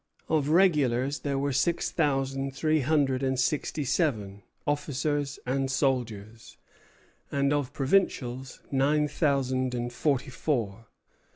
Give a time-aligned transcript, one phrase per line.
[0.27, 6.57] Of regulars there were six thousand three hundred and sixty seven, officers and soldiers,
[7.31, 10.87] and of provincials nine thousand and thirty four.